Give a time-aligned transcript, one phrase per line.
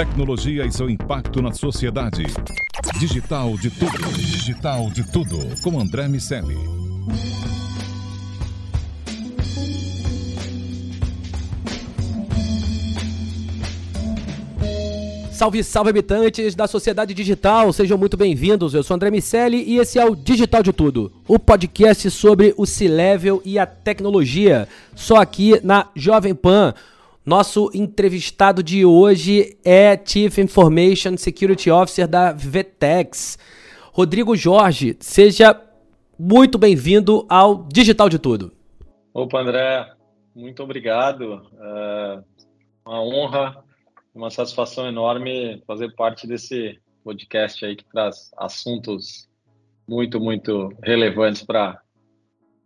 [0.00, 2.22] Tecnologia e seu impacto na sociedade.
[2.98, 4.12] Digital de tudo.
[4.14, 5.36] Digital de tudo.
[5.62, 6.56] Com André Miceli.
[15.30, 18.72] Salve, salve habitantes da sociedade digital, sejam muito bem-vindos.
[18.72, 22.64] Eu sou André Miceli e esse é o Digital de Tudo, o podcast sobre o
[22.64, 26.72] C-Level e a tecnologia, só aqui na Jovem Pan.
[27.30, 33.38] Nosso entrevistado de hoje é Chief Information Security Officer da Vetex,
[33.92, 34.96] Rodrigo Jorge.
[34.98, 35.54] Seja
[36.18, 38.52] muito bem-vindo ao Digital de Tudo.
[39.14, 39.92] Opa, André,
[40.34, 41.48] muito obrigado.
[41.60, 42.22] É
[42.84, 43.62] uma honra,
[44.12, 49.28] uma satisfação enorme fazer parte desse podcast aí que traz assuntos
[49.88, 51.80] muito, muito relevantes para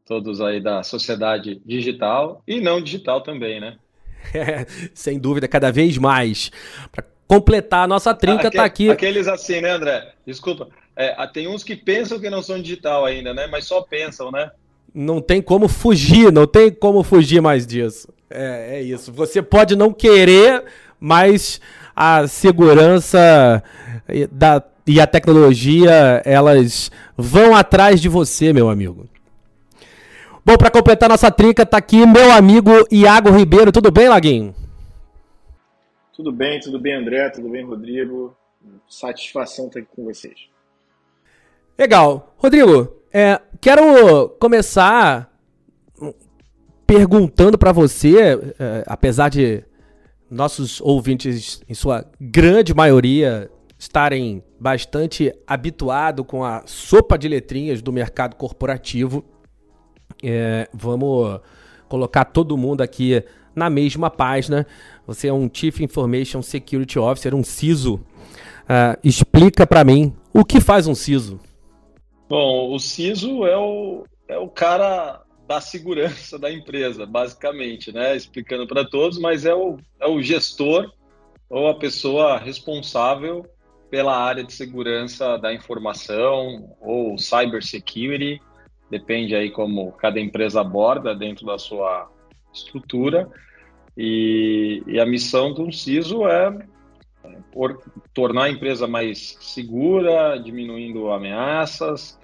[0.06, 3.76] todos aí da sociedade digital e não digital também, né?
[4.34, 6.51] É, sem dúvida, cada vez mais.
[6.91, 8.91] Para completar a nossa trinca, Aquele, tá aqui.
[8.91, 10.12] Aqueles assim, né, André?
[10.27, 10.69] Desculpa.
[10.96, 13.46] É, tem uns que pensam que não são digital ainda, né?
[13.46, 14.51] Mas só pensam, né?
[14.95, 18.09] Não tem como fugir, não tem como fugir mais disso.
[18.30, 19.13] É, é isso.
[19.13, 20.65] Você pode não querer,
[21.01, 21.60] mas
[21.95, 23.63] a segurança
[24.30, 29.09] da, e a tecnologia, elas vão atrás de você, meu amigo.
[30.46, 33.73] Bom, para completar nossa trinca, tá aqui meu amigo Iago Ribeiro.
[33.73, 34.54] Tudo bem, Laguinho?
[36.12, 38.36] Tudo bem, tudo bem, André, tudo bem, Rodrigo.
[38.86, 40.48] Satisfação estar aqui com vocês.
[41.78, 42.34] Legal.
[42.36, 45.32] Rodrigo, é, quero começar
[46.86, 49.64] perguntando para você, é, apesar de
[50.30, 57.90] nossos ouvintes, em sua grande maioria, estarem bastante habituados com a sopa de letrinhas do
[57.90, 59.24] mercado corporativo,
[60.24, 61.40] é, vamos
[61.88, 63.22] colocar todo mundo aqui
[63.54, 64.66] na mesma página.
[65.06, 67.94] Você é um Chief Information Security Officer, um CISO.
[68.64, 71.38] Uh, explica para mim o que faz um CISO.
[72.28, 78.16] Bom, o CISO é o, é o cara da segurança da empresa, basicamente, né?
[78.16, 80.90] Explicando para todos, mas é o, é o gestor
[81.50, 83.46] ou a pessoa responsável
[83.90, 88.40] pela área de segurança da informação ou cybersecurity
[88.94, 92.09] depende aí como cada empresa aborda dentro da sua
[92.53, 93.28] estrutura.
[93.97, 96.65] E, e a missão do CISO é
[97.53, 97.82] por,
[98.12, 102.16] tornar a empresa mais segura, diminuindo ameaças,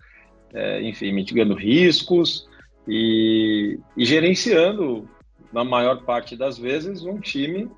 [0.54, 2.48] é, enfim, mitigando riscos
[2.86, 5.08] e, e gerenciando,
[5.52, 7.68] na maior parte das vezes, um time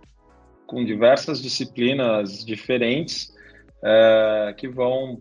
[0.67, 3.33] com diversas disciplinas diferentes
[3.83, 5.19] é, que vão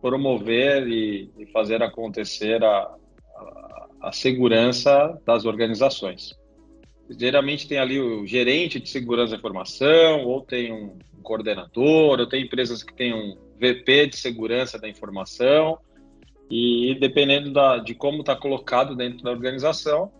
[0.00, 2.94] promover e, e fazer acontecer a,
[4.00, 6.34] a segurança das organizações.
[7.10, 12.44] Geralmente tem ali o gerente de segurança da informação, ou tem um coordenador, ou tem
[12.44, 15.78] empresas que têm um VP de segurança da informação,
[16.50, 20.10] e dependendo da, de como está colocado dentro da organização,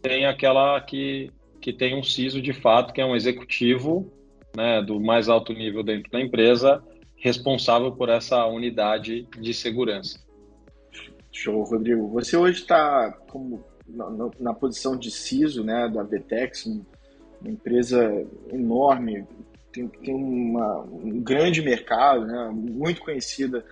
[0.00, 4.12] tem aquela que, que tem um CISO de fato, que é um executivo
[4.56, 6.82] né, do mais alto nível dentro da empresa,
[7.16, 10.20] responsável por essa unidade de segurança.
[11.32, 12.08] Show, Rodrigo.
[12.08, 19.26] Você hoje está como na, na, posição de CISO né, da Vetex, uma empresa enorme,
[19.72, 23.64] tem, tem uma, um grande mercado, né, muito conhecida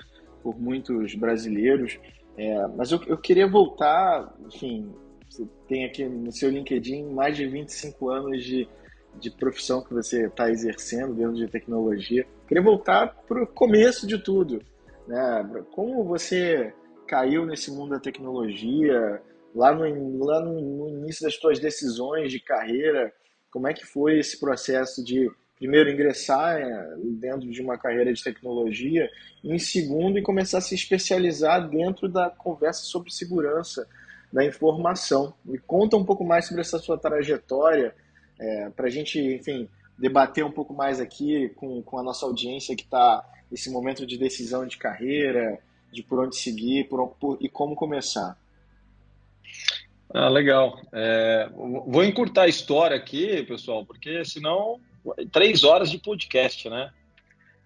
[0.42, 1.98] por muitos brasileiros.
[2.36, 4.90] É, mas eu, eu queria voltar, enfim,
[5.28, 8.66] você tem aqui no seu LinkedIn mais de 25 anos de,
[9.20, 12.26] de profissão que você está exercendo dentro de tecnologia.
[12.48, 14.62] Queria voltar para o começo de tudo.
[15.06, 15.64] Né?
[15.72, 16.72] Como você
[17.10, 19.20] caiu nesse mundo da tecnologia,
[19.52, 23.12] lá no, lá no, início das suas decisões de carreira,
[23.50, 25.28] como é que foi esse processo de
[25.58, 29.10] primeiro ingressar é, dentro de uma carreira de tecnologia
[29.42, 33.88] e em segundo e começar a se especializar dentro da conversa sobre segurança
[34.32, 35.34] da informação.
[35.44, 37.92] Me conta um pouco mais sobre essa sua trajetória
[38.38, 39.68] é, para a gente, enfim,
[39.98, 44.16] debater um pouco mais aqui com, com a nossa audiência que está nesse momento de
[44.16, 45.58] decisão de carreira,
[45.92, 48.36] de por onde seguir por, por, e como começar.
[50.12, 50.80] Ah, legal.
[50.92, 54.80] É, vou encurtar a história aqui, pessoal, porque senão
[55.30, 56.90] três horas de podcast, né?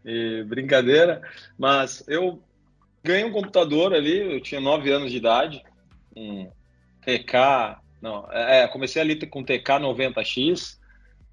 [0.04, 1.22] E, brincadeira,
[1.58, 2.42] mas eu
[3.02, 5.62] ganhei um computador ali, eu tinha nove anos de idade,
[6.14, 6.50] um
[7.02, 10.78] TK, não, é, comecei ali com TK 90X,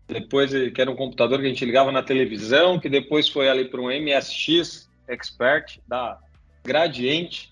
[0.07, 3.65] depois que era um computador que a gente ligava na televisão, que depois foi ali
[3.65, 6.17] para um MSX Expert da
[6.63, 7.52] Gradiente.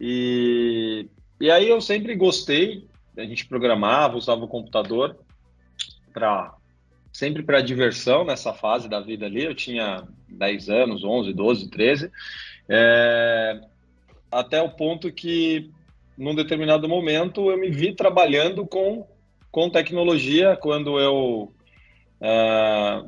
[0.00, 1.06] E,
[1.40, 2.86] e aí eu sempre gostei,
[3.16, 5.16] a gente programava, usava o computador
[6.12, 6.54] para
[7.12, 9.44] sempre para diversão nessa fase da vida ali.
[9.44, 12.10] Eu tinha 10 anos, 11, 12, 13.
[12.68, 13.60] É,
[14.30, 15.70] até o ponto que,
[16.16, 19.06] num determinado momento, eu me vi trabalhando com,
[19.50, 21.52] com tecnologia quando eu
[22.20, 23.02] é,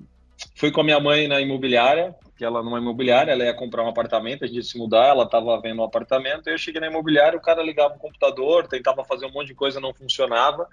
[0.57, 3.89] fui com a minha mãe na imobiliária, que ela numa imobiliária, ela ia comprar um
[3.89, 7.39] apartamento, a gente ia se mudar, ela estava vendo um apartamento, eu cheguei na imobiliária,
[7.39, 10.67] o cara ligava o computador, tentava fazer um monte de coisa, não funcionava,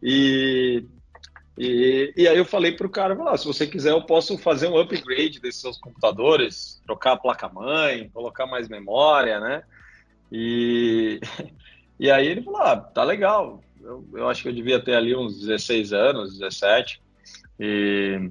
[0.00, 0.84] e
[1.58, 4.68] e, e aí eu falei para o cara, ah, se você quiser eu posso fazer
[4.68, 9.64] um upgrade desses seus computadores, trocar a placa-mãe, colocar mais memória, né?
[10.30, 11.18] E,
[11.98, 13.60] e aí ele falou, ah, tá legal.
[13.82, 17.02] Eu, eu acho que eu devia ter ali uns 16 anos, 17.
[17.58, 18.30] E,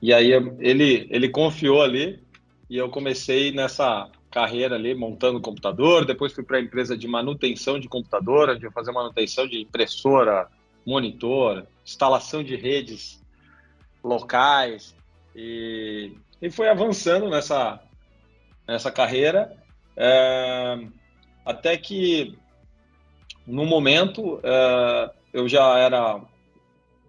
[0.00, 2.22] e aí ele, ele confiou ali
[2.68, 7.78] e eu comecei nessa carreira ali montando computador, depois fui para a empresa de manutenção
[7.78, 10.48] de computador, eu fazia manutenção de impressora,
[10.84, 13.22] monitor, instalação de redes
[14.04, 14.94] locais.
[15.34, 17.80] E, e foi avançando nessa,
[18.66, 19.56] nessa carreira
[19.96, 20.86] é,
[21.44, 22.36] até que
[23.46, 26.20] no momento é, eu já era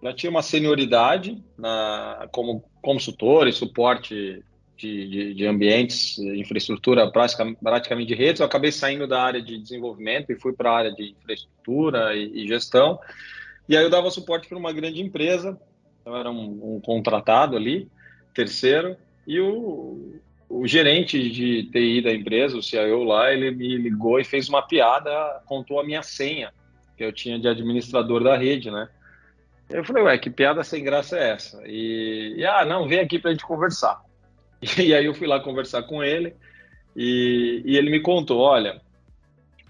[0.02, 4.44] já tinha uma senioridade na, como consultor e suporte
[4.76, 8.40] de, de, de, ambientes, infraestrutura praticamente de redes.
[8.40, 12.44] Eu acabei saindo da área de desenvolvimento e fui para a área de infraestrutura e,
[12.44, 12.98] e gestão.
[13.68, 15.60] E aí eu dava suporte para uma grande empresa,
[16.06, 17.90] eu era um, um contratado ali,
[18.32, 18.96] terceiro,
[19.26, 24.24] e o, o gerente de TI da empresa, o CIO lá, ele me ligou e
[24.24, 26.52] fez uma piada, contou a minha senha
[26.96, 28.88] que eu tinha de administrador da rede, né?
[29.68, 31.62] Eu falei, ué, que piada sem graça é essa?
[31.66, 34.00] E, e ah, não, vem aqui para a gente conversar.
[34.76, 36.34] E, aí eu fui lá conversar com ele
[36.96, 38.80] e, e ele me contou, olha,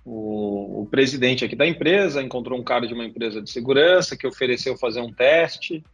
[0.02, 4.26] o, o, presidente aqui da empresa encontrou um cara de uma empresa de segurança que
[4.26, 5.84] ofereceu fazer um teste,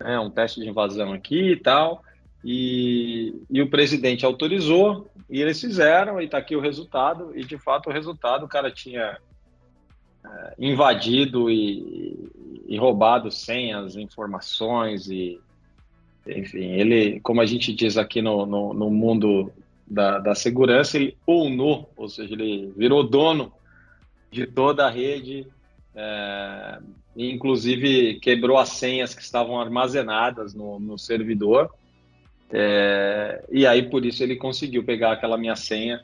[0.00, 2.02] né, um teste de invasão aqui e tal,
[2.44, 7.56] e, e o presidente autorizou, e eles fizeram, e está aqui o resultado, e de
[7.56, 9.16] fato o resultado, o cara tinha
[10.26, 12.28] é, invadido e,
[12.66, 15.40] e roubado senhas, informações, e
[16.26, 19.52] enfim, ele, como a gente diz aqui no, no, no mundo
[19.86, 23.52] da, da segurança, ele ownou, ou seja, ele virou dono
[24.30, 25.46] de toda a rede,
[25.94, 26.78] é,
[27.16, 31.70] inclusive quebrou as senhas que estavam armazenadas no, no servidor.
[32.50, 36.02] É, e aí, por isso, ele conseguiu pegar aquela minha senha.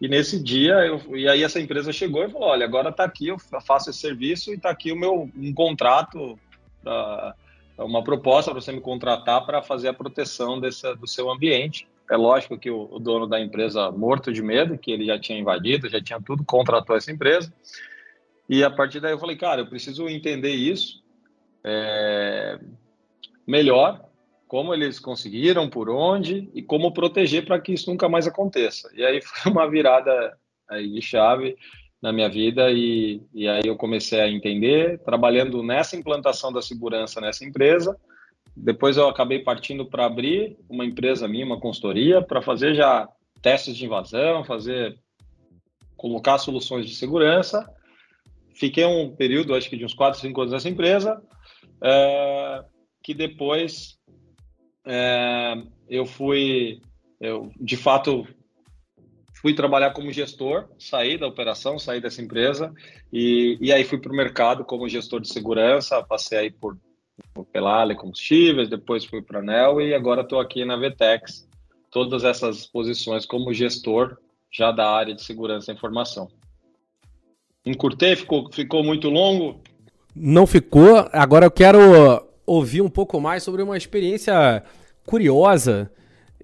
[0.00, 3.28] E nesse dia, eu, e aí essa empresa chegou e falou: olha, agora está aqui,
[3.28, 6.38] eu faço esse serviço e está aqui o meu um contrato,
[6.82, 7.34] pra,
[7.78, 11.86] uma proposta para você me contratar para fazer a proteção desse, do seu ambiente.
[12.10, 15.38] É lógico que o, o, dono da empresa, morto de medo, que ele já tinha
[15.38, 17.52] invadido, já tinha tudo, contratou essa empresa.
[18.48, 21.02] E a partir daí eu falei, cara, eu preciso entender isso
[21.62, 22.58] é,
[23.46, 24.07] melhor,
[24.48, 28.90] como eles conseguiram, por onde e como proteger para que isso nunca mais aconteça.
[28.94, 30.36] E aí foi uma virada
[30.68, 31.56] aí de chave
[32.00, 37.20] na minha vida e, e aí eu comecei a entender, trabalhando nessa implantação da segurança
[37.20, 37.96] nessa empresa,
[38.56, 43.08] depois eu acabei partindo para abrir uma empresa minha, uma consultoria, para fazer já
[43.40, 44.98] testes de invasão, fazer
[45.96, 47.68] colocar soluções de segurança.
[48.54, 51.22] Fiquei um período, acho que de uns 4, 5 anos nessa empresa,
[51.82, 52.64] é,
[53.02, 53.97] que depois
[54.88, 56.80] é, eu fui,
[57.20, 58.26] eu de fato
[59.34, 62.72] fui trabalhar como gestor, saí da operação, saí dessa empresa
[63.12, 66.76] e, e aí fui para o mercado como gestor de segurança, passei aí por
[67.52, 71.48] pela Ale Combustíveis, depois fui para a NEL e agora estou aqui na Vetex,
[71.90, 74.16] todas essas posições como gestor
[74.50, 76.28] já da área de segurança e informação.
[77.66, 78.16] Encurtei?
[78.16, 79.60] Ficou, ficou muito longo?
[80.14, 81.08] Não ficou.
[81.12, 81.78] Agora eu quero
[82.46, 84.64] ouvir um pouco mais sobre uma experiência
[85.08, 85.90] curiosa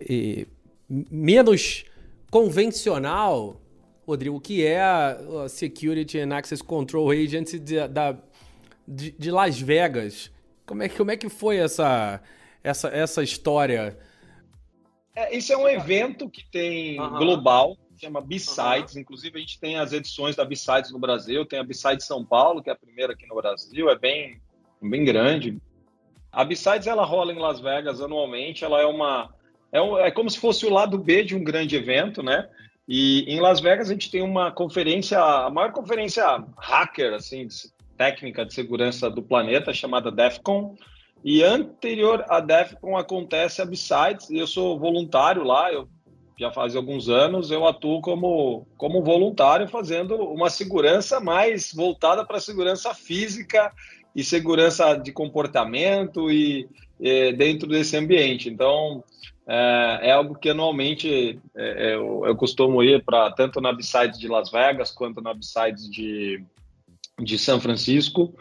[0.01, 0.49] e
[0.89, 1.85] menos
[2.31, 3.61] convencional,
[4.07, 8.17] Rodrigo, que é a Security and Access Control Agency de, da,
[8.89, 10.31] de, de Las Vegas.
[10.65, 12.23] Como é, como é que foi essa,
[12.63, 13.99] essa, essa história?
[15.15, 18.97] É, isso é um evento que tem global, chama B-Sides.
[18.97, 21.45] Inclusive, a gente tem as edições da B-Sides no Brasil.
[21.45, 23.91] Tem a B-Sides São Paulo, que é a primeira aqui no Brasil.
[23.91, 24.41] É bem,
[24.81, 25.61] bem grande.
[26.35, 28.65] A B-Sides, ela rola em Las Vegas anualmente.
[28.65, 29.33] Ela é uma...
[29.73, 32.49] É, um, é como se fosse o lado B de um grande evento, né?
[32.87, 36.25] E em Las Vegas a gente tem uma conferência, a maior conferência
[36.59, 37.49] hacker, assim,
[37.97, 40.77] técnica de segurança do planeta chamada DEFCON.
[41.25, 45.89] E anterior a DEFCON acontece a B-Sides, e eu sou voluntário lá, eu
[46.39, 52.39] já faz alguns anos, eu atuo como, como voluntário fazendo uma segurança mais voltada para
[52.39, 53.73] a segurança física
[54.15, 56.69] e segurança de comportamento e,
[57.01, 58.49] e dentro desse ambiente.
[58.49, 59.03] Então,
[59.47, 64.29] é, é, algo que anualmente é, eu, eu, costumo ir para tanto na Upside de
[64.29, 66.43] Las Vegas quanto na Upside de,
[67.21, 68.35] de São Francisco,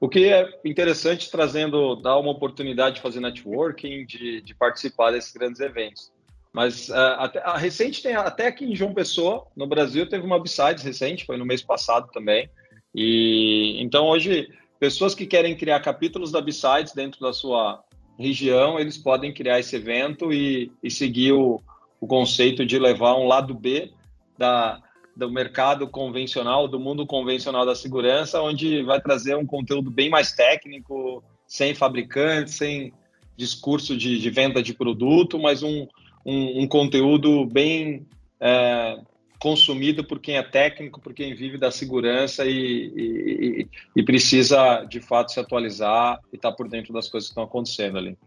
[0.00, 5.32] o que é interessante trazendo, dá uma oportunidade de fazer networking, de, de participar desses
[5.32, 6.10] grandes eventos.
[6.52, 10.36] Mas uh, até, a recente tem até aqui em João Pessoa, no Brasil, teve uma
[10.36, 12.48] Upsides recente, foi no mês passado também.
[12.94, 17.82] E então hoje pessoas que querem criar capítulos da Upsides dentro da sua
[18.18, 21.60] região, eles podem criar esse evento e, e seguir o,
[22.00, 23.92] o conceito de levar um lado B
[24.36, 24.80] da,
[25.16, 30.32] do mercado convencional, do mundo convencional da segurança, onde vai trazer um conteúdo bem mais
[30.32, 32.92] técnico, sem fabricante, sem
[33.36, 35.86] discurso de, de venda de produto, mas um,
[36.26, 38.06] um, um conteúdo bem
[38.40, 38.98] é,
[39.38, 45.00] consumido por quem é técnico, por quem vive da segurança e, e, e precisa de
[45.00, 48.18] fato se atualizar e estar tá por dentro das coisas que estão acontecendo ali.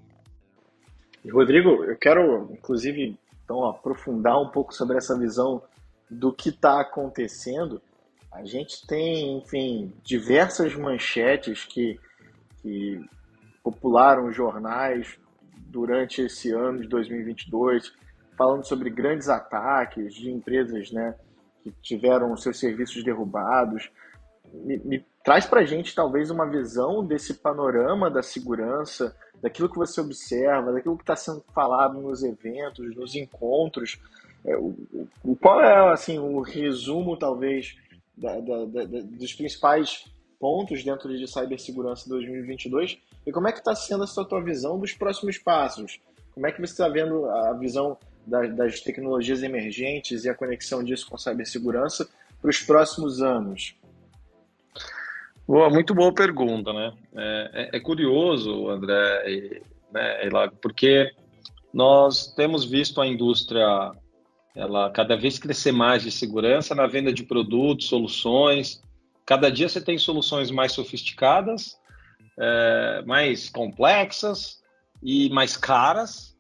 [1.30, 5.62] Rodrigo, eu quero inclusive então aprofundar um pouco sobre essa visão
[6.10, 7.82] do que está acontecendo.
[8.32, 12.00] A gente tem, enfim, diversas manchetes que,
[12.62, 13.04] que
[13.62, 15.20] popularam jornais
[15.58, 17.94] durante esse ano de 2022,
[18.42, 21.14] falando sobre grandes ataques de empresas né,
[21.64, 23.92] que tiveram seus serviços derrubados.
[24.52, 29.78] Me, me traz para a gente talvez uma visão desse panorama da segurança, daquilo que
[29.78, 34.02] você observa, daquilo que está sendo falado nos eventos, nos encontros.
[34.44, 34.76] É, o,
[35.40, 37.78] qual é assim o resumo talvez
[38.18, 43.76] da, da, da, dos principais pontos dentro de cibersegurança 2022 e como é que está
[43.76, 46.00] sendo essa tua visão dos próximos passos?
[46.34, 50.84] Como é que você está vendo a visão das, das, tecnologias emergentes e a conexão
[50.84, 52.10] disso com cibersegurança
[52.42, 53.76] para os próximos anos?
[55.48, 56.94] Boa, muito boa pergunta, né?
[57.16, 59.62] É, é, é curioso, André, e,
[59.92, 60.30] né,
[60.62, 61.12] porque
[61.74, 63.92] nós temos visto a indústria
[64.54, 68.82] ela cada vez crescer mais de segurança na venda de produtos, soluções.
[69.26, 71.80] Cada dia você tem soluções mais sofisticadas
[72.42, 74.62] é, mais complexas
[75.02, 76.31] e mais caras.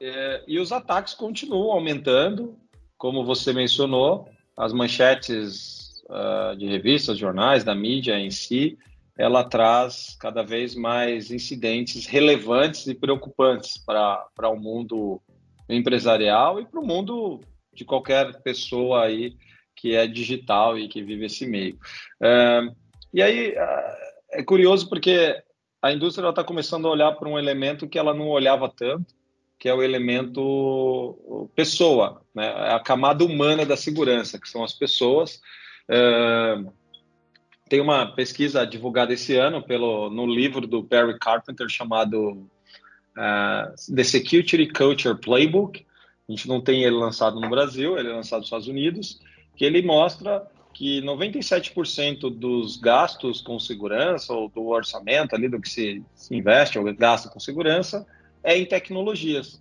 [0.00, 2.56] É, e os ataques continuam aumentando,
[2.96, 8.78] como você mencionou, as manchetes uh, de revistas, jornais, da mídia em si,
[9.16, 15.20] ela traz cada vez mais incidentes relevantes e preocupantes para o mundo
[15.68, 17.40] empresarial e para o mundo
[17.74, 19.36] de qualquer pessoa aí
[19.74, 21.76] que é digital e que vive esse meio.
[22.20, 22.74] Uh,
[23.12, 25.40] e aí, uh, é curioso porque
[25.82, 29.14] a indústria está começando a olhar para um elemento que ela não olhava tanto,
[29.58, 32.48] que é o elemento pessoa, né?
[32.48, 35.40] A camada humana da segurança, que são as pessoas.
[35.88, 36.72] Uh,
[37.68, 42.48] tem uma pesquisa divulgada esse ano pelo, no livro do Barry Carpenter chamado
[43.16, 45.84] uh, The Security Culture Playbook.
[46.28, 49.20] A gente não tem ele lançado no Brasil, ele é lançado nos Estados Unidos,
[49.56, 55.68] que ele mostra que 97% dos gastos com segurança, ou do orçamento ali do que
[55.68, 58.06] se, se investe ou gasta com segurança,
[58.42, 59.60] é em tecnologias.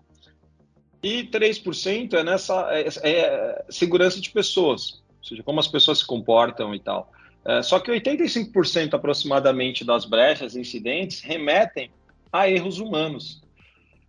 [1.02, 6.06] E 3% é nessa é, é segurança de pessoas, ou seja, como as pessoas se
[6.06, 7.12] comportam e tal.
[7.46, 11.92] É, só que 85% aproximadamente das brechas, incidentes, remetem
[12.32, 13.42] a erros humanos.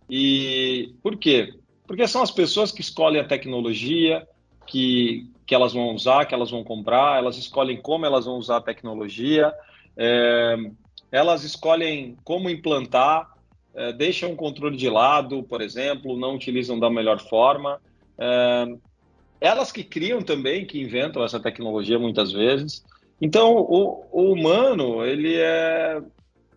[0.09, 1.53] E por quê?
[1.85, 4.27] Porque são as pessoas que escolhem a tecnologia,
[4.65, 8.57] que que elas vão usar, que elas vão comprar, elas escolhem como elas vão usar
[8.57, 9.51] a tecnologia,
[9.97, 10.55] é,
[11.11, 13.27] elas escolhem como implantar,
[13.79, 17.79] é, deixam o controle de lado, por exemplo, não utilizam da melhor forma.
[18.17, 18.75] É,
[19.39, 22.83] elas que criam também, que inventam essa tecnologia muitas vezes.
[23.21, 26.01] Então, o, o humano, ele é,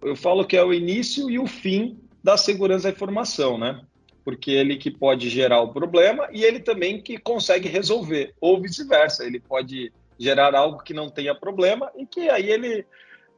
[0.02, 3.80] eu falo que é o início e o fim da segurança da informação, né?
[4.24, 9.24] porque ele que pode gerar o problema e ele também que consegue resolver, ou vice-versa,
[9.24, 12.86] ele pode gerar algo que não tenha problema e que aí ele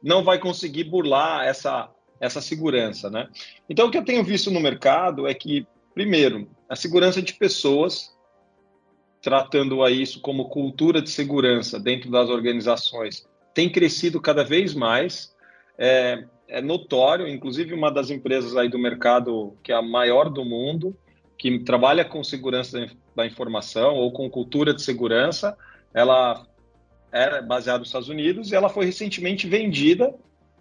[0.01, 1.89] não vai conseguir burlar essa,
[2.19, 3.27] essa segurança, né?
[3.69, 8.15] Então, o que eu tenho visto no mercado é que, primeiro, a segurança de pessoas,
[9.21, 15.33] tratando a isso como cultura de segurança dentro das organizações, tem crescido cada vez mais.
[15.77, 20.45] É, é notório, inclusive uma das empresas aí do mercado que é a maior do
[20.45, 20.95] mundo,
[21.37, 25.57] que trabalha com segurança da informação ou com cultura de segurança,
[25.93, 26.45] ela
[27.11, 30.13] era baseada nos Estados Unidos e ela foi recentemente vendida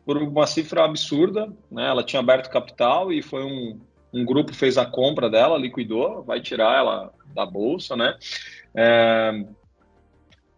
[0.04, 1.88] por uma cifra absurda, né?
[1.88, 3.80] Ela tinha aberto capital e foi um,
[4.12, 8.16] um grupo fez a compra dela, liquidou, vai tirar ela da bolsa, né?
[8.74, 9.44] É,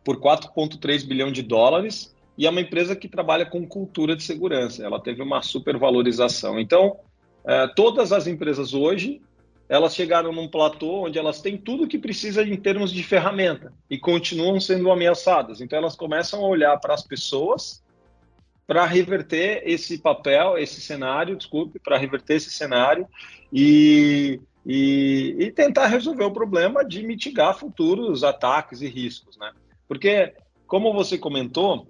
[0.04, 4.84] por 4,3 bilhão de dólares e é uma empresa que trabalha com cultura de segurança.
[4.84, 6.58] Ela teve uma supervalorização.
[6.60, 6.98] Então,
[7.44, 9.22] é, todas as empresas hoje
[9.68, 13.72] elas chegaram num platô onde elas têm tudo o que precisa em termos de ferramenta
[13.90, 15.60] e continuam sendo ameaçadas.
[15.60, 17.82] Então elas começam a olhar para as pessoas
[18.66, 23.06] para reverter esse papel, esse cenário, desculpe, para reverter esse cenário
[23.52, 29.52] e, e, e, tentar resolver o problema de mitigar futuros ataques e riscos, né?
[29.86, 30.34] Porque,
[30.66, 31.86] como você comentou,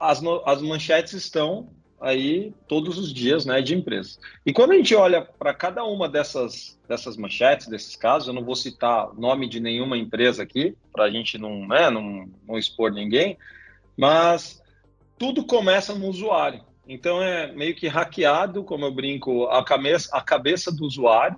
[0.00, 1.68] as, as manchetes estão
[2.00, 4.18] aí todos os dias né, de empresas.
[4.46, 8.44] E quando a gente olha para cada uma dessas, dessas manchetes, desses casos, eu não
[8.44, 12.92] vou citar nome de nenhuma empresa aqui, para a gente não, né, não, não expor
[12.92, 13.36] ninguém,
[13.96, 14.62] mas
[15.18, 16.62] tudo começa no usuário.
[16.88, 21.36] Então é meio que hackeado, como eu brinco, a cabeça, a cabeça do usuário.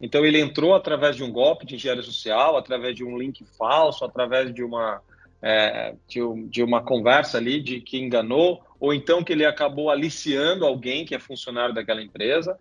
[0.00, 4.04] Então ele entrou através de um golpe de engenharia social, através de um link falso,
[4.04, 5.02] através de uma,
[5.42, 10.64] é, de, de, uma conversa ali de que enganou, ou então que ele acabou aliciando
[10.64, 12.58] alguém que é funcionário daquela empresa.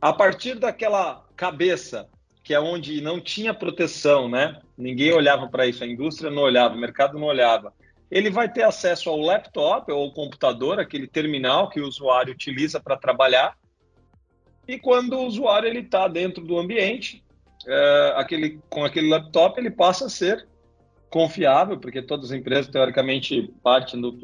[0.00, 2.08] A partir daquela cabeça,
[2.42, 4.60] que é onde não tinha proteção, né?
[4.76, 7.72] Ninguém olhava para isso, a indústria não olhava, o mercado não olhava.
[8.10, 12.96] Ele vai ter acesso ao laptop ou computador, aquele terminal que o usuário utiliza para
[12.96, 13.56] trabalhar.
[14.68, 17.24] E quando o usuário ele está dentro do ambiente,
[17.66, 20.46] é, aquele, com aquele laptop, ele passa a ser
[21.10, 24.18] confiável, porque todas as empresas, teoricamente, partem do,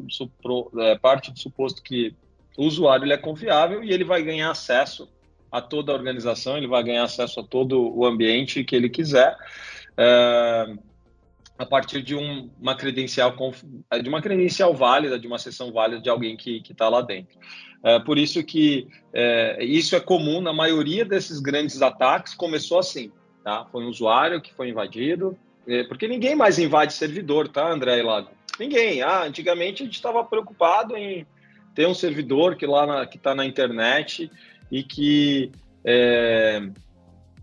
[0.80, 2.14] é, parte do suposto que
[2.56, 5.08] o usuário ele é confiável e ele vai ganhar acesso
[5.50, 9.36] a toda a organização, ele vai ganhar acesso a todo o ambiente que ele quiser.
[9.96, 10.74] É,
[11.60, 13.36] a partir de um, uma credencial
[14.02, 17.38] de uma credencial válida, de uma sessão válida de alguém que está lá dentro.
[17.84, 23.12] É, por isso que é, isso é comum na maioria desses grandes ataques começou assim,
[23.44, 23.66] tá?
[23.70, 25.36] Foi um usuário que foi invadido,
[25.68, 28.30] é, porque ninguém mais invade servidor, tá, André e Lago?
[28.58, 29.02] Ninguém.
[29.02, 31.26] Ah, antigamente a gente estava preocupado em
[31.74, 34.30] ter um servidor que lá na, que está na internet
[34.72, 35.52] e que
[35.84, 36.62] é,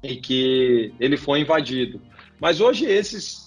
[0.02, 2.02] e que ele foi invadido.
[2.40, 3.47] Mas hoje esses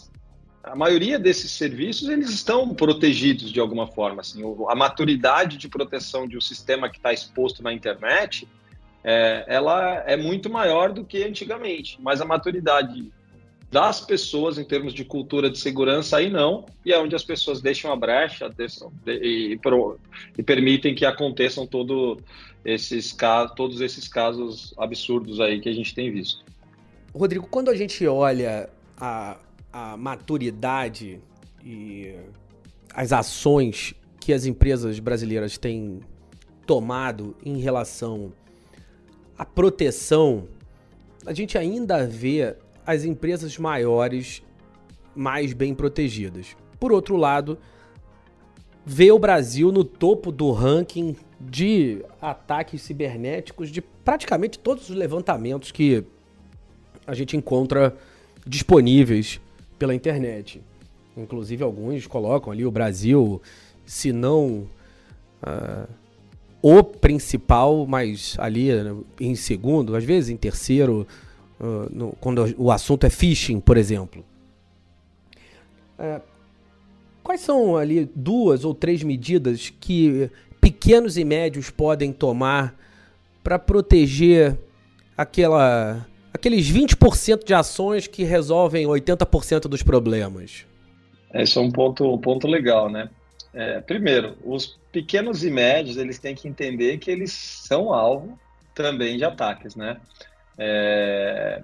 [0.63, 4.21] a maioria desses serviços eles estão protegidos de alguma forma.
[4.21, 8.47] Assim, a maturidade de proteção de um sistema que está exposto na internet
[9.03, 11.99] é, ela é muito maior do que antigamente.
[12.01, 13.11] Mas a maturidade
[13.71, 17.63] das pessoas em termos de cultura de segurança, aí não, e é onde as pessoas
[17.63, 19.61] deixam a brecha deixam, e, e,
[20.37, 22.19] e, permitem que aconteçam todo
[22.65, 23.17] esses,
[23.57, 26.45] todos esses casos absurdos aí que a gente tem visto.
[27.15, 28.69] Rodrigo, quando a gente olha
[28.99, 29.37] a,
[29.73, 31.21] a maturidade
[31.65, 32.15] e
[32.95, 36.01] as ações que as empresas brasileiras têm
[36.67, 38.33] tomado em relação
[39.37, 40.49] à proteção,
[41.25, 42.57] a gente ainda vê
[42.87, 44.43] as empresas maiores
[45.15, 46.57] mais bem protegidas.
[46.79, 47.59] Por outro lado,
[48.85, 55.71] vê o Brasil no topo do ranking de ataques cibernéticos de praticamente todos os levantamentos
[55.71, 56.05] que
[57.07, 57.97] a gente encontra
[58.47, 59.41] disponíveis
[59.81, 60.61] pela internet.
[61.17, 63.41] Inclusive, alguns colocam ali o Brasil,
[63.87, 64.69] se não
[65.43, 65.89] uh,
[66.63, 68.69] o principal, mas ali
[69.19, 71.07] em segundo, às vezes em terceiro
[71.59, 74.23] uh, no, quando o assunto é phishing, por exemplo.
[75.99, 76.21] Uh,
[77.23, 82.79] quais são ali duas ou três medidas que pequenos e médios podem tomar
[83.43, 84.59] para proteger
[85.17, 90.67] aquela, aqueles 20% de ações que resolvem 80% dos problemas?
[91.33, 93.09] Esse é um ponto, um ponto legal, né?
[93.53, 98.39] É, primeiro, os pequenos e médios eles têm que entender que eles são alvo
[98.75, 99.97] também de ataques, né?
[100.57, 101.63] É,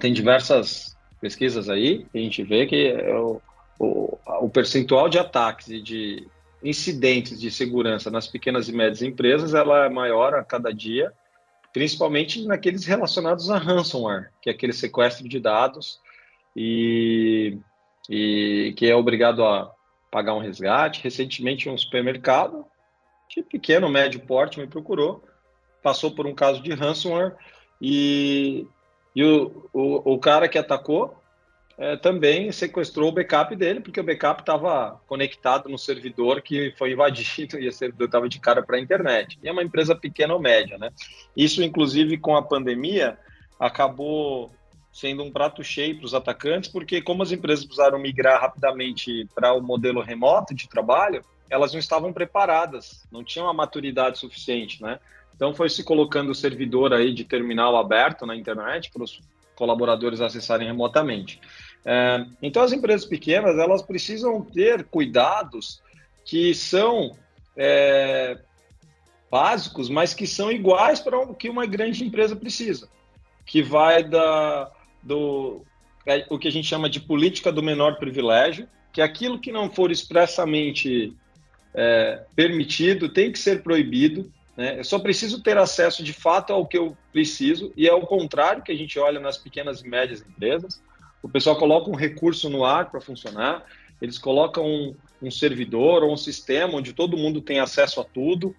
[0.00, 3.40] tem diversas pesquisas aí, a gente vê que o,
[3.78, 6.28] o, o percentual de ataques e de
[6.62, 11.12] incidentes de segurança nas pequenas e médias empresas ela é maior a cada dia,
[11.74, 16.00] principalmente naqueles relacionados a ransomware, que é aquele sequestro de dados
[16.56, 17.58] e,
[18.08, 19.74] e que é obrigado a
[20.08, 21.02] pagar um resgate.
[21.02, 22.64] Recentemente, um supermercado
[23.28, 25.24] de pequeno, médio porte me procurou,
[25.82, 27.34] passou por um caso de ransomware
[27.82, 28.68] e,
[29.14, 31.20] e o, o, o cara que atacou
[31.76, 36.92] é, também sequestrou o backup dele, porque o backup estava conectado no servidor que foi
[36.92, 39.38] invadido e o servidor estava de cara para a internet.
[39.42, 40.90] E é uma empresa pequena ou média, né?
[41.36, 43.18] Isso, inclusive, com a pandemia,
[43.58, 44.52] acabou
[44.92, 49.52] sendo um prato cheio para os atacantes, porque como as empresas precisaram migrar rapidamente para
[49.52, 55.00] o modelo remoto de trabalho, elas não estavam preparadas, não tinham a maturidade suficiente, né?
[55.34, 59.20] Então foi se colocando o servidor aí de terminal aberto na internet para os
[59.56, 61.40] colaboradores acessarem remotamente.
[61.84, 65.82] É, então, as empresas pequenas elas precisam ter cuidados
[66.24, 67.16] que são
[67.56, 68.38] é,
[69.30, 72.88] básicos, mas que são iguais para o que uma grande empresa precisa,
[73.44, 74.70] que vai da
[75.02, 75.62] do
[76.06, 79.52] é, o que a gente chama de política do menor privilégio, que é aquilo que
[79.52, 81.14] não for expressamente
[81.74, 84.30] é, permitido tem que ser proibido.
[84.56, 84.78] Né?
[84.78, 88.62] Eu só preciso ter acesso de fato ao que eu preciso, e é o contrário
[88.62, 90.80] que a gente olha nas pequenas e médias empresas.
[91.24, 93.64] O pessoal coloca um recurso no ar para funcionar,
[93.98, 98.54] eles colocam um, um servidor ou um sistema onde todo mundo tem acesso a tudo,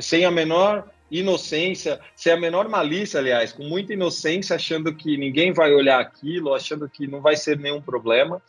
[0.00, 5.52] sem a menor inocência, sem a menor malícia, aliás, com muita inocência, achando que ninguém
[5.52, 8.42] vai olhar aquilo, achando que não vai ser nenhum problema,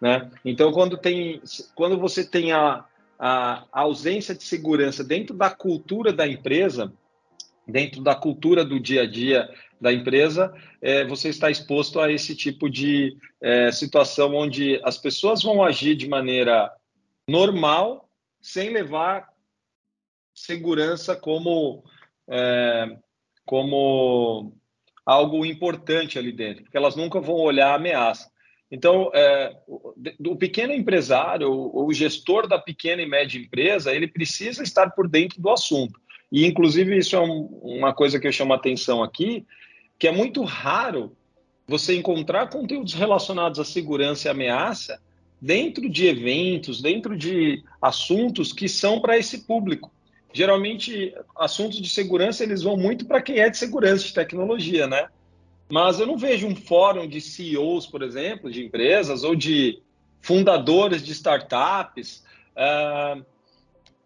[0.00, 0.28] né?
[0.44, 1.40] Então, quando tem,
[1.76, 2.84] quando você tem a,
[3.16, 6.92] a, ausência de segurança dentro da cultura da empresa,
[7.68, 9.48] dentro da cultura do dia a dia
[9.82, 15.42] da empresa, é, você está exposto a esse tipo de é, situação onde as pessoas
[15.42, 16.70] vão agir de maneira
[17.28, 18.08] normal,
[18.40, 19.28] sem levar
[20.32, 21.82] segurança como,
[22.28, 22.96] é,
[23.44, 24.54] como
[25.04, 28.30] algo importante ali dentro, porque elas nunca vão olhar a ameaça.
[28.70, 34.62] Então, é, o, pequeno empresário, o, o gestor da pequena e média empresa, ele precisa
[34.62, 36.00] estar por dentro do assunto.
[36.32, 39.44] E, inclusive, isso é um, uma coisa que eu chamo a atenção aqui,
[40.02, 41.16] que é muito raro
[41.64, 45.00] você encontrar conteúdos relacionados à segurança e ameaça
[45.40, 49.92] dentro de eventos, dentro de assuntos que são para esse público
[50.32, 55.06] geralmente assuntos de segurança eles vão muito para quem é de segurança de tecnologia, né?
[55.70, 59.80] Mas eu não vejo um fórum de CEOs, por exemplo, de empresas ou de
[60.20, 62.24] fundadores de startups
[62.56, 63.24] uh,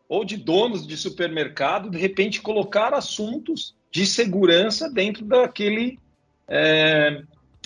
[0.07, 5.99] ou de donos de supermercado, de repente colocar assuntos de segurança dentro daquele
[6.47, 7.23] é,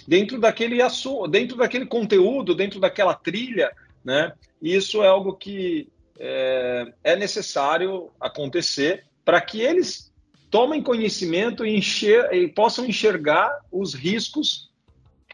[0.07, 3.73] dentro daquele assunto, dentro daquele conteúdo, dentro daquela trilha,
[4.05, 4.33] né?
[4.63, 5.89] Isso é algo que
[6.21, 10.13] é, é necessário acontecer para que eles
[10.49, 14.71] tomem conhecimento e, enxer e possam enxergar os riscos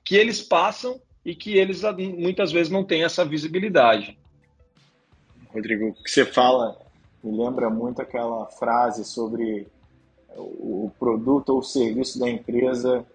[0.02, 1.82] que eles passam e que eles
[2.16, 4.18] muitas vezes não têm essa visibilidade.
[5.52, 6.78] Rodrigo, o que você fala
[7.22, 9.66] me lembra muito aquela frase sobre
[11.06, 13.06] produto ou serviço da empresa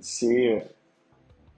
[0.00, 0.74] ser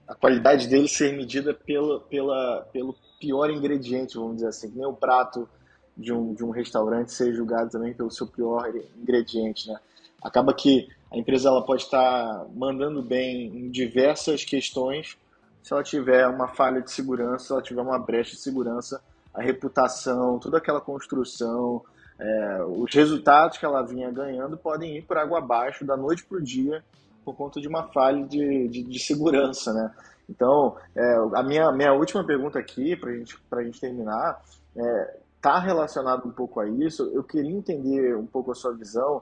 [0.05, 4.91] a qualidade dele ser medida pela, pela, pelo pior ingrediente, vamos dizer assim, nem o
[4.91, 5.47] prato
[5.95, 8.69] de um, de um restaurante ser julgado também pelo seu pior
[9.01, 9.79] ingrediente, né?
[10.21, 15.17] Acaba que a empresa ela pode estar mandando bem em diversas questões,
[15.63, 19.01] se ela tiver uma falha de segurança, se ela tiver uma brecha de segurança,
[19.33, 21.81] a reputação, toda aquela construção,
[22.19, 26.37] é, os resultados que ela vinha ganhando podem ir por água abaixo da noite para
[26.37, 26.83] o dia
[27.25, 29.91] por conta de uma falha de, de, de segurança, né?
[30.29, 34.41] Então, é, a minha, minha última pergunta aqui, para gente, a gente terminar,
[34.75, 37.11] está é, tá relacionado um pouco a isso.
[37.13, 39.21] Eu queria entender um pouco a sua visão.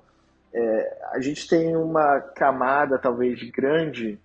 [0.54, 4.20] É, a gente tem uma camada, talvez, grande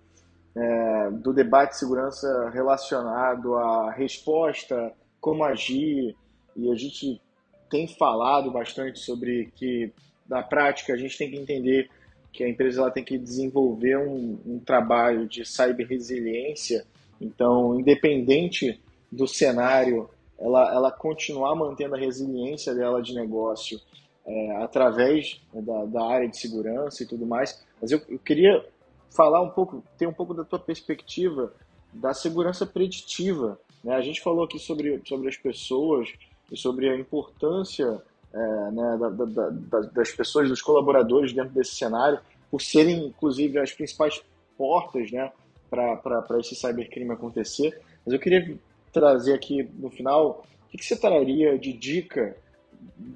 [0.57, 6.16] é, do debate de segurança relacionado à resposta, como agir,
[6.57, 7.20] e a gente
[7.68, 9.92] tem falado bastante sobre que,
[10.28, 11.90] na prática, a gente tem que entender
[12.33, 16.85] que a empresa ela tem que desenvolver um, um trabalho de cyber-resiliência.
[17.20, 23.81] Então, independente do cenário, ela, ela continuar mantendo a resiliência dela de negócio
[24.26, 27.64] é, através da, da, área de segurança e tudo mais.
[27.81, 28.64] Mas eu, eu queria
[29.11, 31.52] falar um pouco, ter um pouco da tua perspectiva
[31.92, 33.59] da segurança preditiva.
[33.83, 33.94] Né?
[33.94, 36.12] A gente falou aqui sobre, sobre as pessoas
[36.50, 41.74] e sobre a importância é, né, da, da, da, das pessoas, dos colaboradores dentro desse
[41.74, 44.22] cenário, por serem, inclusive, as principais
[44.56, 45.30] portas né,
[45.70, 47.80] para esse cybercrime acontecer.
[48.04, 48.56] Mas eu queria
[48.92, 52.37] trazer aqui no final o que, que você traria de dica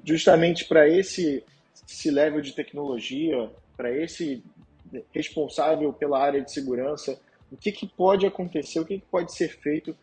[0.03, 1.43] justamente para esse,
[1.87, 4.43] esse level de tecnologia, para esse
[5.11, 7.19] responsável pela área de segurança,
[7.51, 9.95] o que, que pode acontecer, o que, que pode ser feito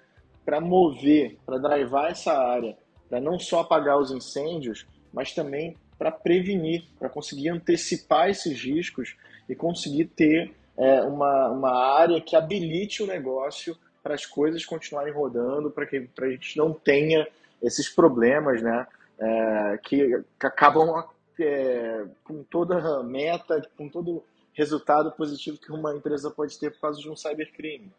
[0.45, 2.77] para mover, para drivar essa área,
[3.11, 9.17] para não só apagar os incêndios, mas também para prevenir, para conseguir antecipar esses riscos
[9.49, 15.13] e conseguir ter é, uma, uma área que habilite o negócio para as coisas continuarem
[15.13, 17.27] rodando, para que a gente não tenha
[17.61, 18.87] esses problemas, né?
[19.19, 21.05] É, que, que, acabam
[21.39, 27.01] é, com toda meta, com todo resultado positivo que uma empresa pode ter por causa
[27.01, 27.93] de um cybercrime.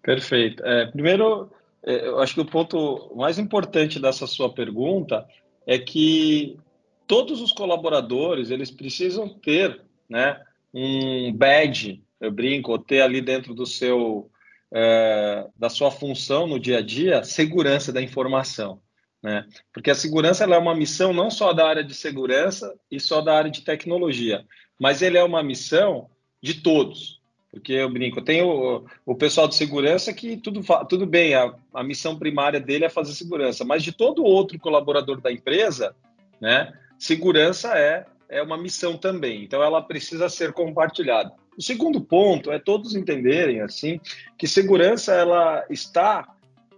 [0.00, 0.64] Perfeito.
[0.64, 1.50] É, primeiro,
[1.86, 5.26] eu acho que o ponto mais importante dessa sua pergunta
[5.64, 6.58] é que
[7.06, 10.42] todos os colaboradores eles precisam ter né,
[10.74, 14.28] um badge, eu brinco, ter ali dentro do seu
[14.74, 18.80] é, da sua função no dia a dia segurança da informação.
[19.22, 19.46] Né?
[19.72, 23.36] Porque a segurança é uma missão não só da área de segurança e só da
[23.36, 24.44] área de tecnologia,
[24.78, 26.10] mas ele é uma missão
[26.42, 27.15] de todos.
[27.56, 31.82] Porque eu brinco, tem o, o pessoal de segurança que tudo, tudo bem, a, a
[31.82, 35.96] missão primária dele é fazer segurança, mas de todo outro colaborador da empresa,
[36.38, 39.42] né, segurança é, é uma missão também.
[39.42, 41.32] Então ela precisa ser compartilhada.
[41.56, 43.98] O segundo ponto é todos entenderem assim
[44.36, 46.28] que segurança ela está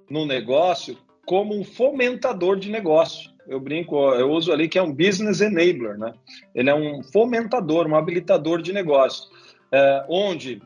[0.09, 3.33] no negócio como um fomentador de negócio.
[3.49, 6.13] Eu brinco, eu uso ali que é um business enabler, né?
[6.55, 9.29] Ele é um fomentador, um habilitador de negócio,
[9.73, 10.63] é, onde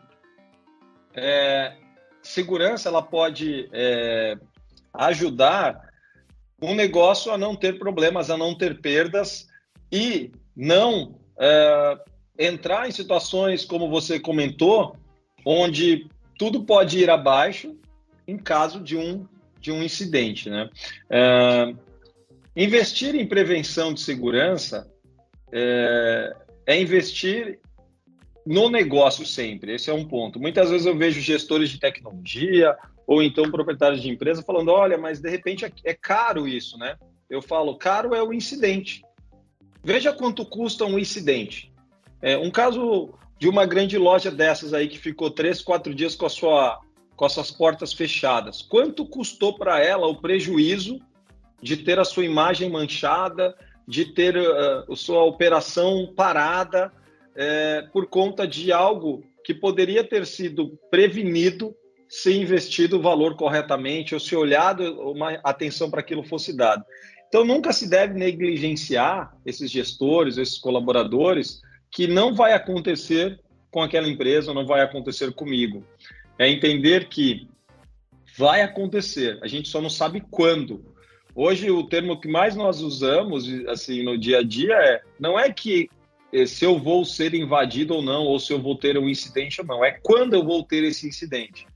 [1.14, 1.75] é,
[2.22, 4.37] segurança ela pode é,
[4.94, 5.90] ajudar
[6.61, 9.46] um negócio a não ter problemas, a não ter perdas
[9.90, 11.98] e não é,
[12.38, 14.96] entrar em situações como você comentou,
[15.44, 16.07] onde
[16.38, 17.77] tudo pode ir abaixo
[18.27, 19.27] em caso de um
[19.61, 20.68] de um incidente, né?
[21.09, 21.72] É,
[22.57, 24.90] investir em prevenção de segurança
[25.53, 27.61] é, é investir
[28.46, 29.74] no negócio sempre.
[29.74, 30.40] Esse é um ponto.
[30.40, 32.76] Muitas vezes eu vejo gestores de tecnologia
[33.07, 36.96] ou então proprietários de empresa falando: olha, mas de repente é, caro isso, né?
[37.28, 39.02] Eu falo: caro é o incidente.
[39.85, 41.72] Veja quanto custa um incidente.
[42.20, 46.26] É, um caso de uma grande loja dessas aí que ficou três, quatro dias com,
[46.26, 46.81] a sua,
[47.16, 48.62] com as suas portas fechadas.
[48.62, 51.00] Quanto custou para ela o prejuízo
[51.61, 56.92] de ter a sua imagem manchada, de ter uh, a sua operação parada,
[57.35, 61.75] é, por conta de algo que poderia ter sido prevenido
[62.09, 66.85] se investido o valor corretamente ou se olhado uma atenção para aquilo fosse dado.
[67.27, 73.40] Então nunca se deve negligenciar esses gestores, esses colaboradores, que não vai acontecer
[73.71, 75.83] com aquela empresa, não vai acontecer comigo.
[76.38, 77.49] É entender que
[78.37, 80.85] vai acontecer, a gente só não sabe quando.
[81.35, 85.51] Hoje o termo que mais nós usamos assim no dia a dia é não é
[85.51, 85.88] que
[86.47, 89.66] se eu vou ser invadido ou não, ou se eu vou ter um incidente ou
[89.66, 89.85] não.
[89.85, 91.66] É quando eu vou ter esse incidente.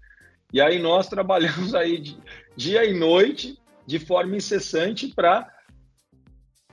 [0.53, 2.17] E aí nós trabalhamos aí
[2.57, 5.53] dia e noite, de forma incessante, para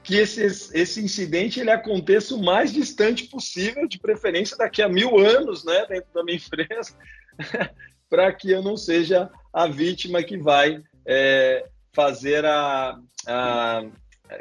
[0.03, 0.43] que esse,
[0.73, 5.85] esse incidente ele aconteça o mais distante possível, de preferência daqui a mil anos, né,
[5.87, 6.95] dentro da minha empresa,
[8.09, 13.85] para que eu não seja a vítima que vai é, fazer a, a,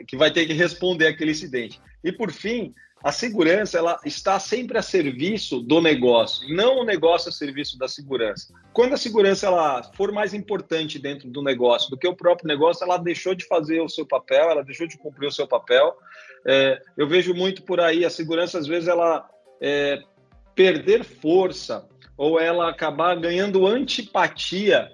[0.06, 1.80] que vai ter que responder aquele incidente.
[2.02, 7.28] E por fim, a segurança ela está sempre a serviço do negócio, não o negócio
[7.28, 8.54] a serviço da segurança.
[8.72, 12.84] Quando a segurança ela for mais importante dentro do negócio do que o próprio negócio,
[12.84, 15.94] ela deixou de fazer o seu papel, ela deixou de cumprir o seu papel.
[16.46, 19.28] É, eu vejo muito por aí a segurança às vezes ela
[19.60, 20.00] é,
[20.54, 24.92] perder força ou ela acabar ganhando antipatia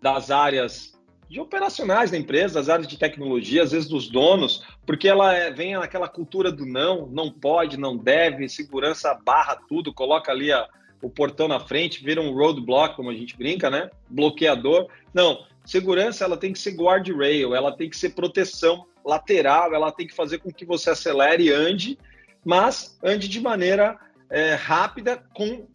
[0.00, 0.96] das áreas
[1.28, 5.50] de operacionais da empresa, das áreas de tecnologia, às vezes dos donos, porque ela é,
[5.50, 10.66] vem naquela cultura do não, não pode, não deve, segurança barra tudo, coloca ali a,
[11.02, 13.90] o portão na frente, vira um roadblock, como a gente brinca, né?
[14.08, 14.88] Bloqueador.
[15.12, 20.06] Não, segurança ela tem que ser guardrail, ela tem que ser proteção lateral, ela tem
[20.06, 21.98] que fazer com que você acelere e ande,
[22.42, 23.98] mas ande de maneira
[24.30, 25.66] é, rápida com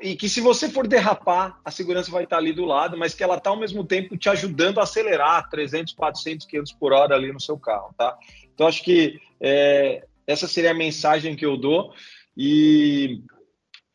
[0.00, 3.22] e que se você for derrapar, a segurança vai estar ali do lado, mas que
[3.22, 7.32] ela está ao mesmo tempo te ajudando a acelerar 300, 400, 500 por hora ali
[7.32, 8.16] no seu carro, tá?
[8.54, 11.92] Então acho que é, essa seria a mensagem que eu dou.
[12.36, 13.20] E,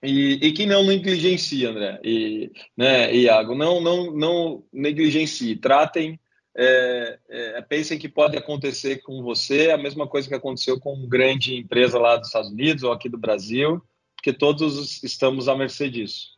[0.02, 6.19] e, e que não negligencie, André, e, né, Iago, não, não, não negligencie, tratem,
[6.56, 11.08] é, é, pensem que pode acontecer com você a mesma coisa que aconteceu com uma
[11.08, 13.82] grande empresa lá dos Estados Unidos ou aqui do Brasil,
[14.23, 16.29] porque todos estamos à mercê disso.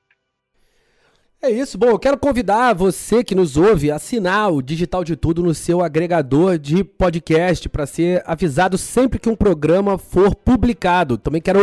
[1.40, 1.78] É isso.
[1.78, 5.54] Bom, eu quero convidar você que nos ouve a assinar o Digital de Tudo no
[5.54, 11.16] seu agregador de podcast para ser avisado sempre que um programa for publicado.
[11.16, 11.60] Também quero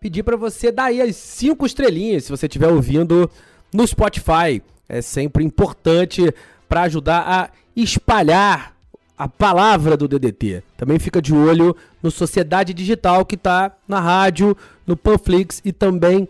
[0.00, 3.30] pedir para você dar aí as cinco estrelinhas se você estiver ouvindo
[3.70, 4.62] no Spotify.
[4.88, 6.22] É sempre importante
[6.66, 8.73] para ajudar a espalhar
[9.16, 10.62] a palavra do DDT.
[10.76, 16.28] Também fica de olho no Sociedade Digital que está na rádio, no Panflix e também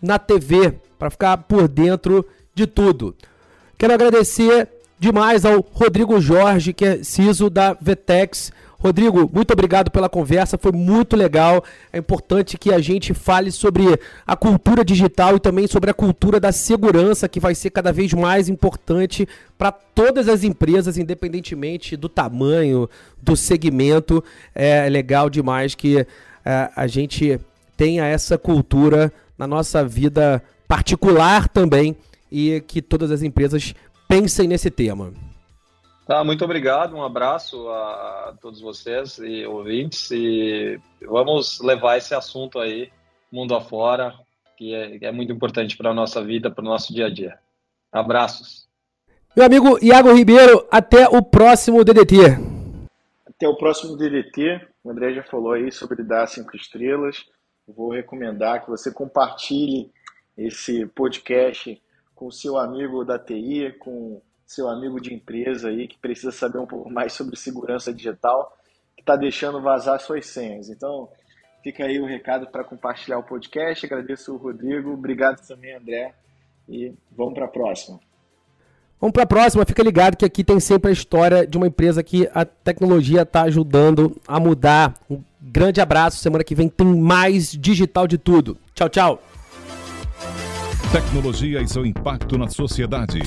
[0.00, 3.14] na TV para ficar por dentro de tudo.
[3.78, 4.68] Quero agradecer
[4.98, 10.72] demais ao Rodrigo Jorge, que é CISO da Vetex Rodrigo, muito obrigado pela conversa, foi
[10.72, 11.64] muito legal.
[11.92, 16.38] É importante que a gente fale sobre a cultura digital e também sobre a cultura
[16.38, 22.08] da segurança, que vai ser cada vez mais importante para todas as empresas, independentemente do
[22.08, 22.88] tamanho,
[23.20, 24.22] do segmento.
[24.54, 26.06] É legal demais que
[26.44, 27.40] é, a gente
[27.76, 31.96] tenha essa cultura na nossa vida particular também
[32.30, 33.74] e que todas as empresas
[34.08, 35.12] pensem nesse tema.
[36.06, 42.60] Tá, muito obrigado, um abraço a todos vocês e ouvintes e vamos levar esse assunto
[42.60, 42.92] aí
[43.30, 44.14] mundo afora,
[44.56, 47.10] que é, que é muito importante para a nossa vida, para o nosso dia a
[47.12, 47.36] dia.
[47.90, 48.68] Abraços.
[49.36, 52.14] Meu amigo Iago Ribeiro, até o próximo DDT.
[53.26, 54.60] Até o próximo DDT.
[54.84, 57.26] O André já falou aí sobre dar cinco estrelas.
[57.66, 59.90] Vou recomendar que você compartilhe
[60.38, 61.82] esse podcast
[62.14, 66.58] com o seu amigo da TI, com seu amigo de empresa aí que precisa saber
[66.58, 68.56] um pouco mais sobre segurança digital,
[68.94, 70.70] que está deixando vazar suas senhas.
[70.70, 71.08] Então,
[71.62, 73.84] fica aí o recado para compartilhar o podcast.
[73.84, 76.14] Agradeço o Rodrigo, obrigado também, André,
[76.68, 77.98] e vamos para a próxima.
[79.00, 82.02] Vamos para a próxima, fica ligado que aqui tem sempre a história de uma empresa
[82.02, 84.94] que a tecnologia está ajudando a mudar.
[85.10, 88.56] Um grande abraço, semana que vem tem mais digital de tudo.
[88.74, 89.35] Tchau, tchau.
[90.92, 93.18] Tecnologia e seu impacto na sociedade.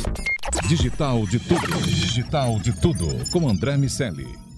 [0.67, 1.81] Digital de tudo.
[1.83, 3.07] Digital de tudo.
[3.31, 4.48] Com André Miscelli.